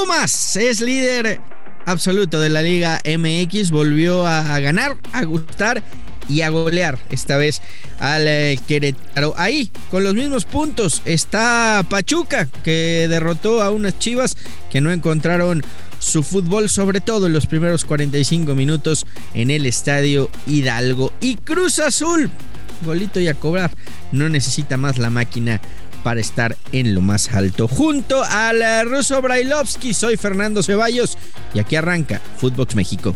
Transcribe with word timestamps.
Pumas 0.00 0.56
es 0.56 0.82
líder 0.82 1.40
absoluto 1.86 2.38
de 2.38 2.50
la 2.50 2.60
Liga 2.60 3.00
MX, 3.04 3.70
volvió 3.70 4.26
a 4.26 4.60
ganar, 4.60 4.96
a 5.12 5.24
gustar 5.24 5.82
y 6.28 6.42
a 6.42 6.50
golear 6.50 6.98
esta 7.10 7.38
vez 7.38 7.62
al 7.98 8.26
eh, 8.26 8.60
Querétaro. 8.68 9.32
Ahí, 9.38 9.70
con 9.90 10.04
los 10.04 10.14
mismos 10.14 10.44
puntos, 10.44 11.00
está 11.06 11.84
Pachuca, 11.88 12.46
que 12.62 13.06
derrotó 13.08 13.62
a 13.62 13.70
unas 13.70 13.98
chivas 13.98 14.36
que 14.70 14.82
no 14.82 14.92
encontraron 14.92 15.62
su 15.98 16.22
fútbol, 16.22 16.68
sobre 16.68 17.00
todo 17.00 17.26
en 17.26 17.32
los 17.32 17.46
primeros 17.46 17.86
45 17.86 18.54
minutos 18.54 19.06
en 19.32 19.50
el 19.50 19.64
estadio 19.64 20.28
Hidalgo. 20.46 21.10
Y 21.20 21.36
Cruz 21.36 21.78
Azul, 21.78 22.30
golito 22.84 23.18
y 23.18 23.28
a 23.28 23.34
cobrar, 23.34 23.70
no 24.12 24.28
necesita 24.28 24.76
más 24.76 24.98
la 24.98 25.08
máquina 25.08 25.60
para 26.06 26.20
estar 26.20 26.56
en 26.70 26.94
lo 26.94 27.00
más 27.00 27.32
alto. 27.32 27.66
Junto 27.66 28.22
al 28.22 28.62
ruso 28.88 29.20
Brailovsky, 29.20 29.92
soy 29.92 30.16
Fernando 30.16 30.62
Ceballos 30.62 31.18
y 31.52 31.58
aquí 31.58 31.74
arranca 31.74 32.20
Footbox 32.36 32.76
México. 32.76 33.12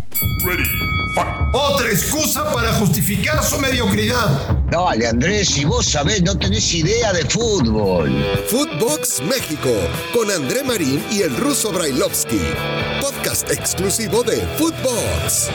Otra 1.52 1.88
excusa 1.88 2.52
para 2.52 2.72
justificar 2.72 3.44
su 3.44 3.60
mediocridad. 3.60 4.58
Dale, 4.72 5.06
Andrés, 5.06 5.50
si 5.50 5.64
vos 5.64 5.86
sabés, 5.86 6.24
no 6.24 6.36
tenés 6.36 6.74
idea 6.74 7.12
de 7.12 7.24
fútbol. 7.26 8.10
Footbox 8.48 9.22
México, 9.22 9.70
con 10.12 10.28
André 10.28 10.64
Marín 10.64 11.00
y 11.12 11.22
el 11.22 11.36
ruso 11.36 11.70
Brailovsky. 11.70 12.40
Podcast 13.00 13.48
exclusivo 13.52 14.24
de 14.24 14.38
Footbox. 14.58 15.48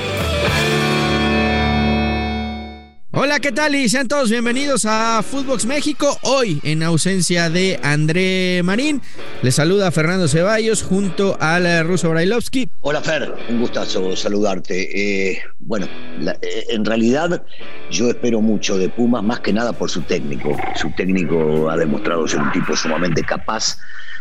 Hola, 3.25 3.39
¿qué 3.39 3.51
tal? 3.51 3.73
Y 3.73 3.89
sean 3.89 4.07
todos 4.07 4.29
bienvenidos 4.29 4.85
a 4.85 5.23
Footbox 5.23 5.65
México. 5.65 6.15
Hoy, 6.21 6.59
en 6.61 6.83
ausencia 6.83 7.49
de 7.49 7.79
André 7.81 8.61
Marín, 8.63 9.01
les 9.41 9.55
saluda 9.55 9.89
Fernando 9.89 10.27
Ceballos 10.27 10.83
junto 10.83 11.35
al 11.41 11.87
ruso 11.87 12.11
Brailovsky. 12.11 12.69
Hola, 12.81 13.01
Fer, 13.01 13.33
un 13.49 13.61
gustazo 13.61 14.15
saludarte. 14.15 15.31
Eh, 15.31 15.41
bueno, 15.57 15.87
eh, 16.21 16.65
en 16.69 16.85
realidad 16.85 17.43
yo 17.89 18.09
espero 18.09 18.41
mucho 18.41 18.77
de 18.77 18.89
Pumas, 18.89 19.23
más 19.23 19.39
que 19.39 19.51
nada 19.51 19.73
por 19.73 19.89
su 19.89 20.03
técnico. 20.03 20.55
Su 20.75 20.91
técnico 20.91 21.67
ha 21.71 21.77
demostrado 21.77 22.27
ser 22.27 22.41
un 22.41 22.51
tipo 22.51 22.75
sumamente 22.75 23.23
capaz 23.23 23.79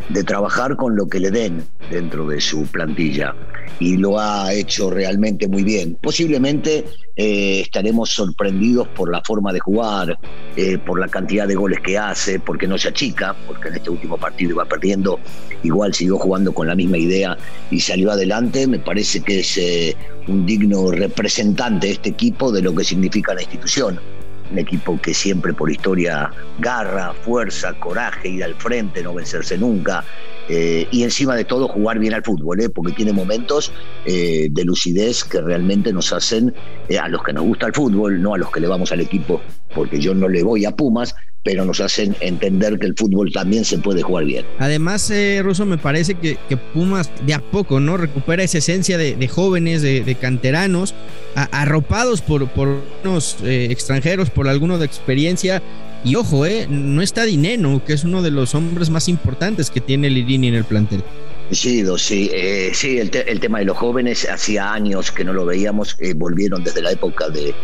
de 0.08 0.24
trabajar 0.24 0.76
con 0.76 0.96
lo 0.96 1.08
que 1.08 1.20
le 1.20 1.30
den 1.30 1.64
dentro 1.90 2.26
de 2.26 2.40
su 2.40 2.66
plantilla 2.66 3.34
y 3.80 3.96
lo 3.96 4.18
ha 4.18 4.52
hecho 4.52 4.90
realmente 4.90 5.48
muy 5.48 5.62
bien. 5.62 5.96
Posiblemente 6.00 6.84
eh, 7.16 7.60
estaremos 7.60 8.10
sorprendidos 8.10 8.88
por 8.88 9.10
la 9.10 9.22
forma 9.22 9.52
de 9.52 9.60
jugar, 9.60 10.18
eh, 10.56 10.78
por 10.78 11.00
la 11.00 11.08
cantidad 11.08 11.48
de 11.48 11.54
goles 11.54 11.80
que 11.80 11.98
hace, 11.98 12.38
porque 12.38 12.66
no 12.66 12.78
se 12.78 12.88
achica, 12.88 13.34
porque 13.46 13.68
en 13.68 13.76
este 13.76 13.90
último 13.90 14.16
partido 14.18 14.52
iba 14.52 14.64
perdiendo, 14.64 15.18
igual 15.62 15.94
siguió 15.94 16.18
jugando 16.18 16.52
con 16.52 16.66
la 16.66 16.74
misma 16.74 16.98
idea 16.98 17.36
y 17.70 17.80
salió 17.80 18.12
adelante. 18.12 18.66
Me 18.66 18.78
parece 18.78 19.20
que 19.20 19.40
es 19.40 19.58
eh, 19.58 19.96
un 20.28 20.46
digno 20.46 20.90
representante 20.90 21.88
de 21.88 21.92
este 21.94 22.10
equipo 22.10 22.52
de 22.52 22.62
lo 22.62 22.74
que 22.74 22.84
significa 22.84 23.34
la 23.34 23.42
institución 23.42 23.98
un 24.50 24.58
equipo 24.58 25.00
que 25.00 25.14
siempre 25.14 25.52
por 25.52 25.70
historia 25.70 26.30
garra, 26.58 27.12
fuerza, 27.12 27.72
coraje, 27.78 28.28
ir 28.28 28.44
al 28.44 28.54
frente, 28.54 29.02
no 29.02 29.14
vencerse 29.14 29.56
nunca. 29.58 30.04
Eh, 30.48 30.86
y 30.90 31.02
encima 31.02 31.34
de 31.36 31.44
todo 31.44 31.68
jugar 31.68 31.98
bien 31.98 32.12
al 32.12 32.22
fútbol, 32.22 32.60
¿eh? 32.60 32.68
porque 32.68 32.92
tiene 32.92 33.12
momentos 33.12 33.72
eh, 34.04 34.48
de 34.50 34.64
lucidez 34.64 35.24
que 35.24 35.40
realmente 35.40 35.92
nos 35.92 36.12
hacen, 36.12 36.54
a 37.00 37.08
los 37.08 37.22
que 37.22 37.32
nos 37.32 37.44
gusta 37.44 37.66
el 37.66 37.72
fútbol, 37.72 38.20
no 38.20 38.34
a 38.34 38.38
los 38.38 38.50
que 38.50 38.60
le 38.60 38.68
vamos 38.68 38.92
al 38.92 39.00
equipo, 39.00 39.40
porque 39.74 39.98
yo 39.98 40.14
no 40.14 40.28
le 40.28 40.42
voy 40.42 40.66
a 40.66 40.72
Pumas, 40.72 41.14
pero 41.44 41.64
nos 41.64 41.80
hacen 41.80 42.16
entender 42.20 42.78
que 42.78 42.86
el 42.86 42.94
fútbol 42.96 43.30
también 43.30 43.64
se 43.64 43.78
puede 43.78 44.02
jugar 44.02 44.24
bien. 44.24 44.46
Además, 44.58 45.10
eh, 45.10 45.40
Russo, 45.44 45.66
me 45.66 45.78
parece 45.78 46.14
que, 46.14 46.38
Pumas 46.72 47.10
de 47.26 47.34
a 47.34 47.40
poco, 47.40 47.78
¿no? 47.78 47.96
Recupera 47.96 48.42
esa 48.42 48.58
esencia 48.58 48.96
de, 48.96 49.28
jóvenes, 49.28 49.82
de, 49.82 50.16
canteranos, 50.20 50.94
arropados 51.34 52.22
por, 52.22 52.48
por 52.48 52.80
unos 53.04 53.36
eh, 53.44 53.68
extranjeros, 53.70 54.30
por 54.30 54.48
alguno 54.48 54.78
de 54.78 54.86
experiencia. 54.86 55.62
Y 56.04 56.16
ojo, 56.16 56.46
eh, 56.46 56.66
no 56.68 57.02
está 57.02 57.24
Dineno, 57.24 57.84
que 57.84 57.92
es 57.92 58.04
uno 58.04 58.22
de 58.22 58.30
los 58.30 58.54
hombres 58.54 58.88
más 58.88 59.08
importantes 59.08 59.70
que 59.70 59.80
tiene 59.80 60.08
Lirini 60.10 60.48
en 60.48 60.54
el 60.54 60.64
plantel. 60.64 61.02
Sí, 61.50 61.84
sí, 61.98 62.30
eh, 62.32 62.70
sí 62.72 62.98
el, 62.98 63.10
tema 63.10 63.58
de 63.58 63.66
los 63.66 63.76
jóvenes, 63.76 64.26
hacía 64.28 64.72
años 64.72 65.12
que 65.12 65.24
no 65.24 65.32
lo 65.32 65.44
veíamos, 65.44 65.96
volvieron 66.16 66.64
desde 66.64 66.80
la 66.80 66.92
época 66.92 67.28
de, 67.28 67.54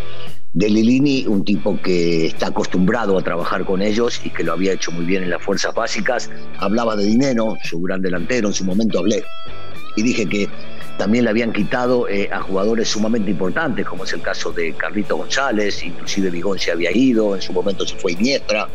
de 0.53 0.69
Lilini, 0.69 1.27
un 1.27 1.45
tipo 1.45 1.81
que 1.81 2.27
está 2.27 2.49
acostumbrado 2.49 3.17
a 3.19 3.23
trabajar 3.23 3.65
con 3.65 3.83
ellos 3.83 4.21
y 4.25 4.31
que 4.31 4.43
lo 4.43 4.53
había 4.53 4.73
hecho 4.73 4.91
muy 4.91 5.05
bien 5.05 5.23
en 5.23 5.31
las 5.31 5.43
fuerzas 5.43 5.75
básicas. 5.75 6.31
Hablaba 6.59 6.97
de 6.97 7.05
Dinero, 7.05 7.57
su 7.63 7.81
gran 7.81 8.03
delantero, 8.03 8.49
en 8.49 8.55
su 8.55 8.65
momento 8.65 8.99
hablé 8.99 9.23
y 9.97 10.03
dije 10.03 10.27
que 10.27 10.49
también 10.99 11.25
le 11.25 11.31
habían 11.31 11.53
quitado 11.53 12.09
eh, 12.09 12.29
a 12.31 12.41
jugadores 12.41 12.89
sumamente 12.89 13.31
importantes, 13.31 13.87
como 13.87 14.05
es 14.05 14.13
el 14.13 14.21
caso 14.21 14.53
de 14.53 14.75
Carlito 14.75 15.17
González, 15.17 15.83
inclusive 15.83 16.31
Vigón 16.31 16.59
se 16.59 16.73
había 16.73 16.95
ido, 16.95 17.35
en 17.35 17.43
su 17.43 17.53
momento 17.53 17.87
se 17.87 17.97
fue 17.97 18.13
Iniestra. 18.13 18.69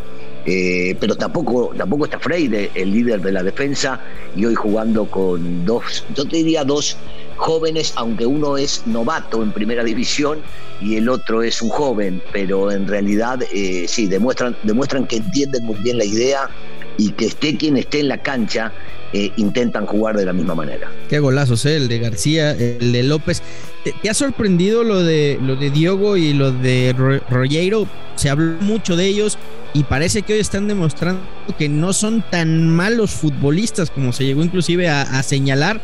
Eh, 0.47 0.95
pero 0.99 1.15
tampoco, 1.15 1.71
tampoco 1.75 2.05
está 2.05 2.19
Freire, 2.19 2.69
el 2.75 2.91
líder 2.91 3.21
de 3.21 3.31
la 3.31 3.41
defensa, 3.41 3.99
y 4.35 4.45
hoy 4.45 4.53
jugando 4.53 5.05
con 5.09 5.65
dos, 5.65 6.05
yo 6.15 6.25
te 6.25 6.37
diría 6.37 6.63
dos 6.63 6.97
jóvenes, 7.37 7.93
aunque 7.95 8.25
uno 8.25 8.57
es 8.57 8.83
novato 8.85 9.43
en 9.43 9.51
primera 9.51 9.83
división 9.83 10.39
y 10.81 10.97
el 10.97 11.09
otro 11.09 11.43
es 11.43 11.61
un 11.61 11.69
joven, 11.69 12.21
pero 12.31 12.71
en 12.71 12.87
realidad 12.87 13.39
eh, 13.53 13.85
sí, 13.87 14.07
demuestran, 14.07 14.55
demuestran 14.63 15.05
que 15.07 15.17
entienden 15.17 15.65
muy 15.65 15.79
bien 15.81 15.97
la 15.97 16.05
idea 16.05 16.49
y 16.97 17.11
que 17.11 17.25
esté 17.25 17.57
quien 17.57 17.77
esté 17.77 17.99
en 17.99 18.07
la 18.07 18.21
cancha, 18.21 18.71
eh, 19.13 19.31
intentan 19.37 19.85
jugar 19.85 20.17
de 20.17 20.25
la 20.25 20.33
misma 20.33 20.55
manera. 20.55 20.89
Qué 21.09 21.19
golazos, 21.19 21.65
¿eh? 21.65 21.77
el 21.77 21.87
de 21.87 21.99
García, 21.99 22.51
el 22.51 22.91
de 22.91 23.03
López. 23.03 23.41
¿Te, 23.83 24.09
ha 24.09 24.13
sorprendido 24.13 24.83
lo 24.83 25.03
de, 25.03 25.37
lo 25.41 25.55
de 25.55 25.69
Diogo 25.69 26.17
y 26.17 26.33
lo 26.33 26.51
de 26.51 26.93
Rollero? 27.29 27.87
Se 28.15 28.29
habló 28.29 28.59
mucho 28.61 28.95
de 28.95 29.05
ellos 29.05 29.37
y 29.73 29.83
parece 29.83 30.21
que 30.21 30.33
hoy 30.33 30.39
están 30.39 30.67
demostrando 30.67 31.21
que 31.57 31.67
no 31.69 31.93
son 31.93 32.23
tan 32.31 32.69
malos 32.69 33.11
futbolistas 33.11 33.91
como 33.91 34.13
se 34.13 34.25
llegó 34.25 34.41
inclusive 34.41 34.89
a, 34.89 35.21
señalar 35.21 35.81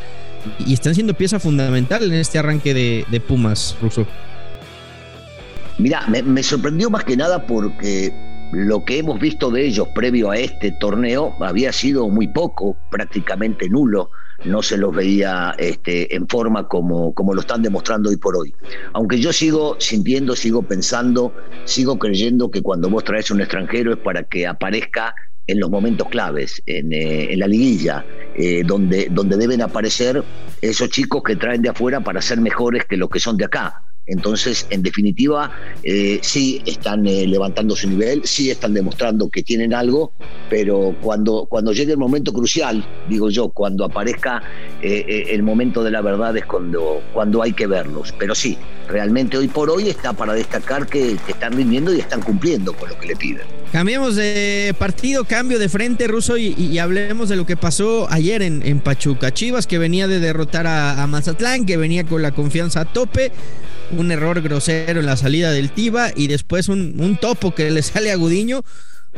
y 0.59 0.74
están 0.74 0.96
siendo 0.96 1.13
pieza 1.13 1.40
fundamental 1.40 2.03
en 2.03 2.13
este 2.13 2.40
arranque 2.40 2.74
de, 2.74 3.19
Pumas, 3.19 3.78
Russo. 3.81 4.06
Mira, 5.78 6.06
me, 6.07 6.44
sorprendió 6.44 6.90
más 6.90 7.03
que 7.03 7.18
nada 7.18 7.46
porque 7.46 8.13
lo 8.51 8.84
que 8.85 9.00
hemos 9.00 9.19
visto 9.19 9.50
de 9.50 9.66
ellos 9.66 9.88
previo 9.96 10.31
a 10.31 10.38
este 10.38 10.72
torneo 10.72 11.35
había 11.40 11.72
sido 11.72 12.07
muy 12.09 12.28
poco, 12.28 12.78
prácticamente 12.90 13.69
nulo. 13.69 14.09
No 14.44 14.63
se 14.63 14.75
los 14.75 14.96
veía 14.96 15.53
este, 15.59 16.16
en 16.16 16.28
forma 16.28 16.68
como, 16.68 17.13
como 17.13 17.35
lo 17.35 17.41
están 17.41 17.62
demostrando 17.62 18.09
hoy 18.09 18.18
por 18.18 18.35
hoy. 18.35 18.53
Aunque 18.94 19.19
yo 19.19 19.31
sigo 19.31 19.75
sintiendo, 19.80 20.35
sigo 20.35 20.63
pensando, 20.63 21.31
sigo 21.66 22.00
creyendo 22.00 22.50
que 22.50 22.63
cuando 22.63 22.90
vos 22.90 23.03
traes 23.03 23.30
un 23.30 23.40
extranjero 23.40 23.94
es 23.94 24.00
para 24.00 24.24
que 24.24 24.47
aparezca 24.47 25.13
en 25.51 25.59
los 25.59 25.69
momentos 25.69 26.07
claves, 26.09 26.62
en, 26.66 26.91
eh, 26.94 27.35
la 27.38 27.47
liguilla, 27.47 28.06
eh, 28.35 28.63
donde, 28.66 29.07
donde 29.12 29.38
deben 29.38 29.62
aparecer 29.62 30.23
esos 30.62 30.89
chicos 30.89 31.22
que 31.23 31.35
traen 31.35 31.62
de 31.62 31.69
afuera 31.69 32.00
para 32.00 32.22
ser 32.22 32.39
mejores 32.39 32.85
que 32.85 32.97
los 32.97 33.09
que 33.09 33.19
son 33.19 33.38
de 33.38 33.45
acá. 33.45 33.84
Entonces, 34.07 34.66
en 34.72 34.81
definitiva, 34.81 35.51
eh, 35.84 36.19
sí 36.23 36.62
están 36.66 37.06
eh, 37.06 37.28
levantando 37.28 37.75
su 37.75 37.88
nivel, 37.88 38.25
sí 38.25 38.50
están 38.50 38.73
demostrando 38.73 39.29
que 39.29 39.44
tienen 39.44 39.73
algo, 39.73 40.12
pero 40.50 40.95
cuando, 41.01 41.45
cuando 41.47 41.72
llegue 41.72 41.91
el 41.91 42.00
momento 42.00 42.34
crucial, 42.34 42.84
digo 43.07 43.29
yo, 43.29 43.50
cuando 43.50 43.85
aparezca 43.85 44.41
eh, 44.81 45.28
el 45.29 45.44
momento 45.44 45.84
de 45.84 45.91
la 45.91 46.01
verdad 46.01 46.35
es 46.35 46.45
cuando, 46.45 47.01
cuando 47.13 47.44
hay 47.44 47.53
que 47.53 47.67
verlos. 47.67 48.13
Pero 48.17 48.34
sí, 48.34 48.57
realmente 48.88 49.38
hoy 49.38 49.47
por 49.47 49.69
hoy 49.69 49.89
está 49.89 50.13
para 50.13 50.33
destacar 50.33 50.88
que, 50.88 51.18
están 51.28 51.53
rindiendo 51.53 51.94
y 51.94 52.00
están 52.00 52.22
cumpliendo 52.22 52.73
con 52.73 52.89
lo 52.89 53.00
que 53.00 53.07
le 53.07 53.16
piden. 53.16 53.44
Cambiemos 53.72 54.16
de 54.16 54.75
partido, 54.78 55.23
cambio 55.23 55.59
de 55.59 55.69
frente, 55.69 56.07
Ruso, 56.07 56.38
y, 56.38 56.78
hablemos 56.79 57.29
de 57.29 57.35
lo 57.35 57.45
que 57.45 57.56
pasó 57.56 58.07
ayer 58.09 58.41
en, 58.41 58.79
Pachuca. 58.81 59.31
Chivas, 59.31 59.68
que 59.68 59.78
venía 59.78 60.07
de 60.07 60.19
derrotar 60.19 60.68
a, 60.68 61.01
a 61.01 61.07
Mazatlán, 61.07 61.65
que 61.65 61.77
venía 61.77 62.03
con 62.03 62.21
la 62.21 62.31
confianza 62.31 62.81
a 62.81 62.86
tope 62.86 63.31
un 63.97 64.11
error 64.11 64.41
grosero 64.41 64.99
en 64.99 65.05
la 65.05 65.17
salida 65.17 65.51
del 65.51 65.71
Tiba 65.71 66.11
y 66.15 66.27
después 66.27 66.69
un, 66.69 67.17
topo 67.19 67.53
que 67.53 67.69
le 67.71 67.81
sale 67.81 68.11
a 68.11 68.15
Gudiño. 68.15 68.61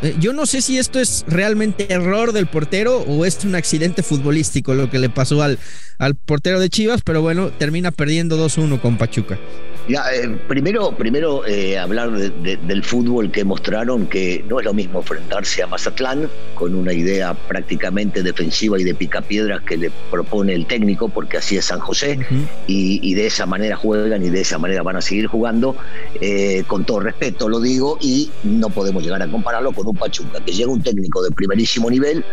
Eh, 0.01 0.15
yo 0.19 0.33
no 0.33 0.47
sé 0.47 0.61
si 0.61 0.79
esto 0.79 0.99
es 0.99 1.23
realmente 1.27 1.93
error 1.93 2.33
del 2.33 2.47
portero 2.47 2.97
o 3.01 3.25
es 3.25 3.45
un 3.45 3.53
accidente 3.53 4.01
futbolístico 4.01 4.73
lo 4.73 4.89
que 4.89 4.97
le 4.97 5.09
pasó 5.09 5.43
al, 5.43 5.59
al 6.03 6.15
portero 6.15 6.59
de 6.59 6.69
Chivas, 6.69 7.01
pero 7.01 7.21
bueno, 7.21 7.49
termina 7.49 7.91
perdiendo 7.91 8.37
2-1 8.37 8.81
con 8.81 8.97
Pachuca. 8.97 9.39
Ya, 9.87 10.05
eh, 10.13 10.29
primero, 10.47 10.95
primero 10.95 11.45
eh, 11.45 11.77
hablar 11.77 12.11
del 12.11 12.83
fútbol 12.83 13.31
que 13.31 13.43
mostraron, 13.43 14.07
que 14.07 14.43
no 14.47 14.59
es 14.59 14.65
lo 14.65 14.73
mismo 14.73 14.99
enfrentarse 14.99 15.61
a 15.61 15.67
Mazatlán 15.67 16.29
con 16.55 16.73
una 16.73 16.93
idea 16.93 17.33
prácticamente 17.33 18.23
defensiva 18.23 18.79
y 18.79 18.85
de 18.85 18.95
picapiedras 18.95 19.61
que 19.63 19.75
le 19.75 19.91
propone 20.09 20.53
el 20.53 20.67
técnico, 20.67 21.09
porque 21.09 21.37
así 21.37 21.57
es 21.57 21.65
San 21.65 21.79
José, 21.79 22.17
y, 22.65 23.13
de 23.13 23.27
esa 23.27 23.45
manera 23.45 23.75
juegan 23.75 24.23
y 24.23 24.29
de 24.29 24.41
esa 24.41 24.57
manera 24.57 24.83
van 24.83 24.95
a 24.95 25.01
seguir 25.01 25.27
jugando, 25.27 25.75
eh, 26.21 26.63
con 26.65 26.85
todo 26.85 27.01
respeto 27.01 27.49
lo 27.49 27.59
digo, 27.59 27.97
y 27.99 28.31
no 28.43 28.69
podemos 28.69 29.03
llegar 29.03 29.21
a 29.21 29.27
compararlo 29.27 29.73
con 29.73 29.85
un 29.87 29.97
Pachuca, 29.97 30.39
que 30.45 30.53
llega 30.53 30.71
un 30.71 30.81
técnico 30.81 31.21
de 31.21 31.31
primerísimo 31.31 31.89
nivel 31.89 32.23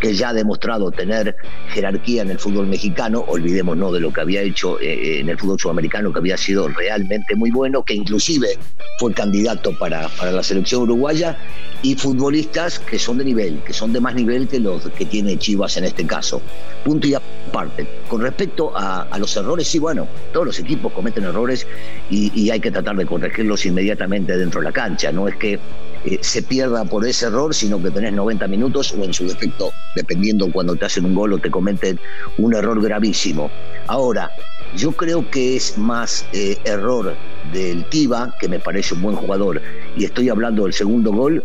que 0.00 0.14
ya 0.14 0.30
ha 0.30 0.32
demostrado 0.32 0.90
tener 0.90 1.36
jerarquía 1.68 2.22
en 2.22 2.30
el 2.30 2.38
fútbol 2.38 2.66
mexicano, 2.66 3.24
olvidémonos 3.28 3.92
de 3.92 4.00
lo 4.00 4.12
que 4.12 4.20
había 4.20 4.42
hecho 4.42 4.80
eh, 4.80 5.20
en 5.20 5.28
el 5.28 5.38
fútbol 5.38 5.58
sudamericano, 5.58 6.12
que 6.12 6.18
había 6.18 6.36
sido 6.36 6.68
realmente 6.68 7.34
muy 7.36 7.50
bueno, 7.50 7.82
que 7.82 7.94
inclusive 7.94 8.58
fue 8.98 9.12
candidato 9.12 9.76
para, 9.78 10.08
para 10.08 10.32
la 10.32 10.42
selección 10.42 10.82
uruguaya, 10.82 11.36
y 11.82 11.94
futbolistas 11.94 12.78
que 12.78 12.98
son 12.98 13.18
de 13.18 13.24
nivel, 13.24 13.62
que 13.64 13.72
son 13.72 13.92
de 13.92 14.00
más 14.00 14.14
nivel 14.14 14.48
que 14.48 14.60
los 14.60 14.88
que 14.90 15.06
tiene 15.06 15.38
Chivas 15.38 15.76
en 15.76 15.84
este 15.84 16.06
caso. 16.06 16.42
Punto 16.84 17.06
y 17.06 17.14
aparte. 17.14 17.86
Con 18.08 18.20
respecto 18.20 18.72
a, 18.74 19.06
los 19.18 19.36
errores, 19.36 19.66
sí, 19.66 19.78
bueno, 19.78 20.06
todos 20.32 20.46
los 20.46 20.58
equipos 20.58 20.92
cometen 20.92 21.24
errores 21.24 21.66
y, 22.10 22.50
hay 22.50 22.60
que 22.60 22.70
tratar 22.70 22.96
de 22.96 23.06
corregirlos 23.06 23.64
inmediatamente 23.66 24.36
dentro 24.36 24.60
de 24.60 24.66
la 24.66 24.72
cancha. 24.72 25.12
No 25.12 25.28
es 25.28 25.36
que 25.36 25.58
eh, 26.04 26.18
se 26.22 26.42
pierda 26.42 26.84
por 26.84 27.06
ese 27.06 27.26
error, 27.26 27.54
sino 27.54 27.82
que 27.82 27.90
tenés 27.90 28.12
90 28.12 28.46
minutos 28.48 28.92
o 28.92 29.04
en 29.04 29.12
su 29.12 29.26
defecto, 29.26 29.72
dependiendo 29.94 30.50
cuando 30.50 30.74
te 30.76 30.86
hacen 30.86 31.04
un 31.04 31.14
gol 31.14 31.34
o 31.34 31.38
te 31.38 31.50
cometen 31.50 31.98
un 32.38 32.54
error 32.54 32.80
gravísimo. 32.82 33.50
Ahora, 33.86 34.30
yo 34.76 34.92
creo 34.92 35.28
que 35.30 35.56
es 35.56 35.76
más 35.76 36.26
eh, 36.32 36.56
error 36.64 37.16
del 37.52 37.84
Tiva, 37.86 38.34
que 38.38 38.48
me 38.48 38.60
parece 38.60 38.94
un 38.94 39.02
buen 39.02 39.16
jugador, 39.16 39.60
y 39.96 40.04
estoy 40.04 40.28
hablando 40.28 40.64
del 40.64 40.72
segundo 40.72 41.12
gol, 41.12 41.42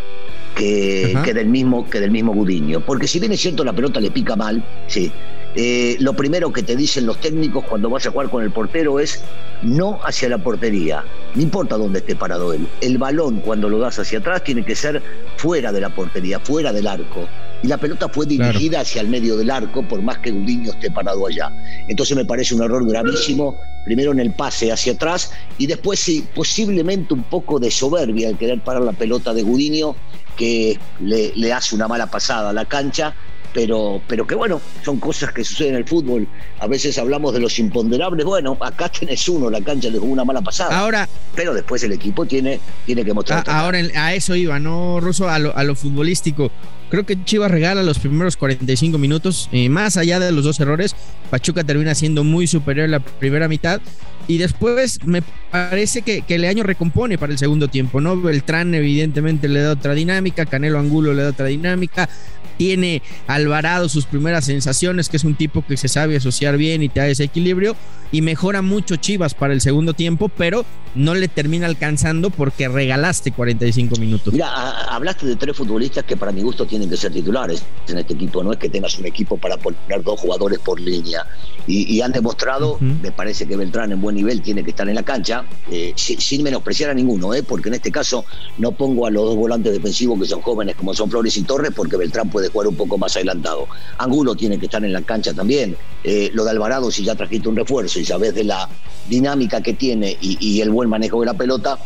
que, 0.56 1.18
que, 1.26 1.34
del 1.34 1.48
mismo 1.48 1.90
que 1.90 2.00
del 2.00 2.12
mismo 2.12 2.34
Gudiño. 2.34 2.80
Porque 2.80 3.08
si 3.08 3.20
bien 3.20 3.34
es 3.34 3.42
cierto 3.42 3.64
la 3.64 3.74
pelota 3.74 4.00
le 4.00 4.12
pica 4.12 4.36
mal, 4.36 4.64
sí. 4.88 5.12
Eh, 5.56 5.96
lo 6.00 6.14
primero 6.14 6.52
que 6.52 6.64
te 6.64 6.76
dicen 6.76 7.06
los 7.06 7.20
técnicos 7.20 7.64
cuando 7.64 7.90
vas 7.90 8.06
a 8.06 8.12
jugar 8.12 8.30
con 8.30 8.44
el 8.44 8.52
portero 8.52 9.00
es 9.00 9.24
no 9.62 10.00
hacia 10.04 10.28
la 10.28 10.38
portería, 10.38 11.06
no 11.34 11.42
importa 11.42 11.78
dónde 11.78 12.00
esté 12.00 12.16
parado 12.16 12.54
él. 12.54 12.68
El 12.82 12.98
balón 12.98 13.40
cuando 13.40 13.70
lo 13.70 13.80
das 13.80 13.98
hacia 14.00 14.20
atrás 14.20 14.44
tiene 14.44 14.66
que 14.66 14.76
ser 14.76 15.02
fuera 15.38 15.72
de 15.72 15.82
la 15.82 15.90
portería, 15.90 16.40
fuera 16.40 16.74
del 16.74 16.88
arco. 16.88 17.28
Y 17.64 17.68
la 17.68 17.78
pelota 17.78 18.10
fue 18.10 18.26
dirigida 18.26 18.82
hacia 18.82 19.02
el 19.02 19.08
medio 19.08 19.38
del 19.38 19.50
arco, 19.50 19.82
por 19.88 20.02
más 20.02 20.20
que 20.20 20.32
Gudiño 20.32 20.72
esté 20.72 20.92
parado 20.92 21.26
allá. 21.26 21.52
Entonces 21.88 22.16
me 22.16 22.26
parece 22.26 22.54
un 22.54 22.62
error 22.62 22.88
gravísimo, 22.88 23.58
primero 23.86 24.12
en 24.12 24.20
el 24.20 24.34
pase 24.34 24.72
hacia 24.72 24.94
atrás 24.94 25.32
y 25.58 25.68
después 25.68 26.00
sí, 26.00 26.28
posiblemente 26.36 27.14
un 27.14 27.24
poco 27.24 27.60
de 27.60 27.72
soberbia 27.72 28.28
al 28.28 28.38
querer 28.38 28.62
parar 28.62 28.84
la 28.84 28.92
pelota 28.92 29.34
de 29.34 29.44
Gudiño 29.44 29.96
que 30.36 30.78
le, 31.00 31.54
hace 31.54 31.76
una 31.76 31.88
mala 31.88 32.08
pasada 32.08 32.50
a 32.50 32.54
la 32.54 32.66
cancha, 32.66 33.16
pero, 33.56 34.02
pero 34.06 34.28
que 34.28 34.36
bueno, 34.36 34.62
son 34.84 35.00
cosas 35.00 35.32
que 35.32 35.46
suceden 35.46 35.76
en 35.76 35.78
el 35.78 35.88
fútbol. 35.88 36.28
A 36.60 36.68
veces 36.68 36.98
hablamos 36.98 37.34
de 37.34 37.40
los 37.40 37.58
imponderables, 37.58 38.26
bueno, 38.26 38.58
acá 38.60 38.90
tenés 38.90 39.30
uno, 39.30 39.50
la 39.50 39.62
cancha 39.62 39.90
le 39.90 39.98
jugó 39.98 40.12
una 40.12 40.26
mala 40.26 40.42
pasada. 40.42 40.78
Ahora, 40.78 41.08
pero 41.34 41.54
después 41.54 41.82
el 41.84 41.94
equipo 41.94 42.26
tiene, 42.26 42.60
tiene 42.86 43.06
que 43.06 43.14
mostrar. 43.14 43.50
ahora 43.50 43.80
a 43.96 44.14
eso 44.14 44.36
iba, 44.36 44.60
¿no, 44.60 45.00
Russo? 45.00 45.30
A 45.30 45.40
lo, 45.40 45.56
a 45.56 45.64
lo 45.64 45.74
futbolístico. 45.74 46.52
Creo 46.90 47.06
que 47.06 47.24
Chivas 47.24 47.50
regala 47.50 47.82
los 47.82 47.98
primeros 47.98 48.36
45 48.36 48.98
minutos, 48.98 49.48
eh, 49.54 49.70
más 49.70 49.96
allá 49.96 50.20
de 50.20 50.34
los 50.34 50.44
dos 50.44 50.60
errores. 50.60 50.94
Pachuca 51.30 51.64
termina 51.64 51.96
siendo 51.96 52.26
muy 52.26 52.48
superior 52.48 52.86
en 52.86 52.92
la 52.92 53.00
primera 53.00 53.48
mitad. 53.48 53.80
Y 54.28 54.38
después 54.38 55.00
me 55.06 55.24
parece 55.50 56.02
que, 56.02 56.24
que 56.24 56.38
Leaño 56.38 56.64
recompone 56.64 57.18
para 57.18 57.32
el 57.32 57.38
segundo 57.38 57.70
tiempo, 57.70 58.02
¿no? 58.02 58.20
Beltrán, 58.20 58.74
evidentemente, 58.76 59.48
le 59.48 59.62
da 59.62 59.72
otra 59.74 59.94
dinámica. 59.94 60.46
Canelo 60.46 60.80
Angulo 60.80 61.14
le 61.14 61.24
da 61.24 61.30
otra 61.30 61.46
dinámica 61.46 62.10
tiene 62.58 63.02
Alvarado 63.28 63.90
sus 63.90 64.06
primeras 64.06 64.46
sensaciones, 64.46 65.10
que 65.10 65.18
es 65.18 65.24
un 65.24 65.36
tipo 65.36 65.66
que 65.66 65.78
se 65.78 65.88
sabe 65.88 66.18
asociar 66.18 66.58
bien 66.58 66.84
y 66.84 66.90
te 66.90 67.00
da 67.00 67.08
ese 67.08 67.24
equilibrio, 67.24 67.76
y 68.12 68.22
mejora 68.22 68.62
mucho 68.62 68.96
Chivas 68.96 69.34
para 69.34 69.54
el 69.54 69.62
segundo 69.62 69.94
tiempo, 69.94 70.30
pero 70.30 70.66
no 70.94 71.14
le 71.16 71.28
termina 71.28 71.66
alcanzando 71.66 72.30
porque 72.30 72.68
regalaste 72.68 73.32
45 73.32 73.98
minutos. 73.98 74.34
Mira, 74.34 74.50
hablaste 74.90 75.26
de 75.26 75.36
tres 75.36 75.56
futbolistas 75.56 76.04
que 76.06 76.16
para 76.16 76.32
mi 76.32 76.42
gusto 76.42 76.66
tienen 76.66 76.90
que 76.90 76.98
ser 76.98 77.12
titulares 77.12 77.64
en 77.88 77.98
este 77.98 78.14
equipo, 78.14 78.44
no 78.44 78.54
es 78.54 78.58
que 78.58 78.70
tengas 78.70 78.98
un 78.98 79.06
equipo 79.06 79.38
para 79.38 79.58
poner 79.58 80.04
dos 80.04 80.20
jugadores 80.20 80.60
por 80.60 80.80
línea, 80.80 81.26
y, 81.68 82.02
han 82.02 82.12
demostrado, 82.12 82.78
me 82.80 83.12
parece 83.12 83.48
que 83.48 83.56
Beltrán 83.56 83.92
en 83.92 84.00
buen 84.00 84.16
nivel 84.16 84.42
tiene 84.42 84.64
que 84.64 84.70
estar 84.70 84.88
en 84.88 84.96
la 84.96 85.04
cancha, 85.04 85.46
eh, 85.72 85.94
sin, 85.96 86.44
menospreciar 86.44 86.92
a 86.92 86.94
ninguno, 86.94 87.34
eh, 87.34 87.42
porque 87.42 87.70
en 87.70 87.76
este 87.76 87.92
caso 87.92 88.26
no 88.58 88.72
pongo 88.72 89.08
a 89.08 89.12
los 89.12 89.26
dos 89.26 89.36
volantes 89.36 89.74
defensivos 89.74 90.20
que 90.20 90.28
son 90.28 90.42
jóvenes 90.42 90.76
como 90.76 90.94
son 90.94 91.10
Flores 91.10 91.36
y 91.38 91.44
Torres, 91.44 91.72
porque 91.76 91.98
Beltrán 91.98 92.30
puede 92.30 92.50
jugar 92.50 92.68
un 92.68 92.76
poco 92.76 92.98
más 92.98 93.16
adelantado. 93.16 93.68
Angulo 93.98 94.36
tiene 94.36 94.60
que 94.60 94.66
estar 94.66 94.84
en 94.84 94.94
la 94.94 95.02
cancha 95.02 95.34
también. 95.34 95.76
Eh, 96.04 96.30
lo 96.34 96.44
de 96.44 96.52
Alvarado, 96.52 96.92
si 96.92 97.04
ya 97.04 97.16
trajiste 97.16 97.50
un 97.50 97.56
refuerzo 97.56 98.00
y 98.00 98.06
sabes 98.06 98.36
de 98.36 98.44
la 98.44 98.70
dinámica 99.10 99.62
que 99.62 99.74
tiene 99.74 100.18
y, 100.22 100.62
el 100.62 100.70
buen 100.70 100.90
manejo 100.90 101.20
de 101.22 101.26
la 101.26 101.34
pelota, 101.34 101.80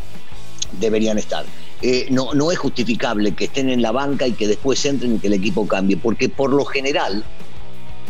deberían 0.79 1.17
estar. 1.17 1.45
Eh, 1.81 2.07
no, 2.11 2.33
no 2.33 2.51
es 2.51 2.57
justificable 2.57 3.33
que 3.33 3.45
estén 3.45 3.69
en 3.69 3.81
la 3.81 3.91
banca 3.91 4.27
y 4.27 4.33
que 4.33 4.47
después 4.47 4.83
entren 4.85 5.15
y 5.15 5.19
que 5.19 5.27
el 5.27 5.33
equipo 5.33 5.65
cambie, 5.65 5.95
porque 5.95 6.27
por 6.27 6.51
lo 6.51 6.65
general, 6.65 7.23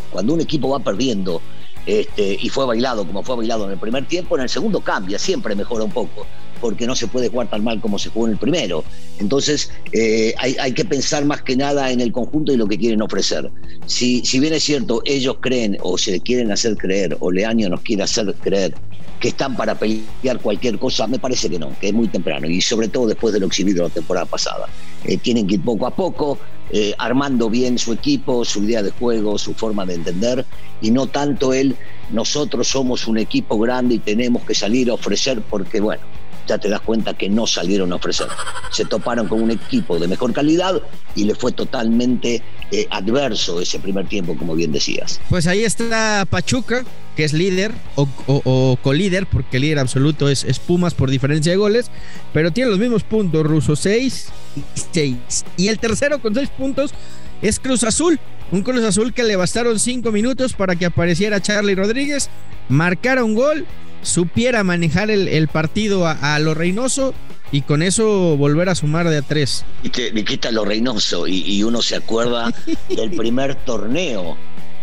cuando 0.09 0.33
un 0.33 0.41
equipo 0.41 0.69
va 0.69 0.79
perdiendo 0.79 1.41
este, 1.89 2.37
y 2.39 2.49
fue 2.49 2.65
bailado 2.65 3.05
como 3.05 3.23
fue 3.23 3.35
bailado 3.37 3.65
en 3.65 3.71
el 3.71 3.79
primer 3.79 4.05
tiempo, 4.07 4.35
en 4.35 4.43
el 4.43 4.49
segundo 4.49 4.81
cambia, 4.81 5.17
siempre 5.17 5.55
mejora 5.55 5.83
un 5.83 5.91
poco 5.91 6.25
porque 6.59 6.85
no 6.85 6.95
se 6.95 7.07
puede 7.07 7.29
jugar 7.29 7.49
tan 7.49 7.63
mal 7.63 7.79
como 7.79 7.97
se 7.97 8.09
jugó 8.09 8.27
en 8.27 8.33
el 8.33 8.37
primero. 8.37 8.83
Entonces, 9.19 9.71
eh, 9.93 10.33
hay, 10.37 10.73
que 10.73 10.85
pensar 10.85 11.25
más 11.25 11.41
que 11.41 11.55
nada 11.55 11.91
en 11.91 12.01
el 12.01 12.11
conjunto 12.11 12.51
y 12.51 12.57
lo 12.57 12.67
que 12.67 12.77
quieren 12.77 13.01
ofrecer. 13.01 13.49
Si, 13.85 14.25
si 14.25 14.39
bien 14.39 14.53
es 14.53 14.63
cierto, 14.63 15.01
ellos 15.05 15.37
creen 15.39 15.77
o 15.81 15.97
se 15.97 16.19
quieren 16.19 16.51
hacer 16.51 16.77
creer, 16.77 17.15
o 17.19 17.31
Leaño 17.31 17.69
nos 17.69 17.81
quiere 17.81 18.03
hacer 18.03 18.33
creer 18.41 18.75
que 19.19 19.29
están 19.29 19.55
para 19.57 19.75
pelear 19.75 20.39
cualquier 20.41 20.79
cosa, 20.79 21.05
me 21.07 21.19
parece 21.19 21.49
que 21.49 21.59
no, 21.59 21.75
que 21.79 21.89
es 21.89 21.93
muy 21.93 22.07
temprano, 22.07 22.47
y 22.47 22.61
sobre 22.61 22.87
todo 22.87 23.07
después 23.07 23.33
de 23.33 23.41
lo 23.41 23.47
exhibido 23.47 23.83
la 23.83 23.89
temporada 23.89 24.25
pasada. 24.25 24.67
Eh, 25.03 25.17
tienen 25.17 25.45
que 25.45 25.55
ir 25.55 25.61
poco 25.61 25.87
a 25.87 25.91
poco, 25.91 26.39
eh, 26.71 26.93
armando 26.97 27.49
bien 27.49 27.77
su 27.77 27.93
equipo, 27.93 28.45
su 28.45 28.63
idea 28.63 28.83
de 28.83 28.91
juego, 28.91 29.37
su 29.37 29.53
forma 29.53 29.85
de 29.85 29.95
entender, 29.95 30.45
y 30.81 30.91
no 30.91 31.07
tanto 31.07 31.53
él, 31.53 31.77
nosotros 32.11 32.67
somos 32.67 33.07
un 33.07 33.17
equipo 33.17 33.57
grande 33.59 33.95
y 33.95 33.99
tenemos 33.99 34.43
que 34.43 34.55
salir 34.55 34.89
a 34.89 34.93
ofrecer, 34.93 35.41
porque 35.41 35.79
bueno, 35.79 36.03
ya 36.47 36.57
te 36.57 36.69
das 36.69 36.81
cuenta 36.81 37.13
que 37.13 37.29
no 37.29 37.47
salieron 37.47 37.91
a 37.91 37.95
ofrecer. 37.95 38.27
Se 38.71 38.85
toparon 38.85 39.27
con 39.27 39.41
un 39.41 39.51
equipo 39.51 39.99
de 39.99 40.07
mejor 40.07 40.33
calidad 40.33 40.81
y 41.15 41.23
le 41.25 41.35
fue 41.35 41.51
totalmente 41.51 42.41
eh, 42.71 42.87
adverso 42.89 43.61
ese 43.61 43.79
primer 43.79 44.07
tiempo, 44.07 44.35
como 44.37 44.55
bien 44.55 44.71
decías. 44.71 45.19
Pues 45.29 45.47
ahí 45.47 45.63
está 45.63 46.25
Pachuca, 46.29 46.83
que 47.15 47.23
es 47.23 47.33
líder 47.33 47.71
o, 47.95 48.77
colíder, 48.81 49.27
porque 49.27 49.57
el 49.57 49.63
líder 49.63 49.79
absoluto 49.79 50.29
es, 50.29 50.43
es, 50.43 50.59
Pumas 50.59 50.93
por 50.93 51.09
diferencia 51.09 51.51
de 51.51 51.57
goles, 51.57 51.91
pero 52.33 52.51
tiene 52.51 52.69
los 52.69 52.79
mismos 52.79 53.03
puntos, 53.03 53.45
Ruso, 53.45 53.75
6 53.75 54.29
y 54.55 54.61
6. 54.91 55.17
Y 55.57 55.67
el 55.67 55.79
tercero 55.79 56.21
con 56.21 56.35
6 56.35 56.49
puntos 56.49 56.93
es 57.41 57.59
Cruz 57.59 57.83
Azul. 57.83 58.19
Un 58.51 58.63
Cruz 58.63 58.83
Azul 58.83 59.13
que 59.13 59.23
le 59.23 59.35
bastaron 59.35 59.79
5 59.79 60.11
minutos 60.11 60.53
para 60.53 60.75
que 60.75 60.85
apareciera 60.85 61.41
Charlie 61.41 61.75
Rodríguez, 61.75 62.29
marcara 62.67 63.23
un 63.23 63.35
gol 63.35 63.65
supiera 64.01 64.63
manejar 64.63 65.11
el, 65.11 65.47
partido 65.47 66.07
a, 66.07 66.39
lo 66.39 66.53
Reynoso 66.53 67.13
y 67.51 67.61
con 67.61 67.81
eso 67.81 68.37
volver 68.37 68.69
a 68.69 68.75
sumar 68.75 69.09
de 69.09 69.17
a 69.17 69.21
tres. 69.21 69.65
Dijiste 70.13 70.51
lo 70.51 70.65
Reynoso 70.65 71.27
y, 71.27 71.61
uno 71.63 71.81
se 71.81 71.95
acuerda 71.95 72.53
del 72.89 73.11
primer 73.11 73.55
torneo 73.55 74.37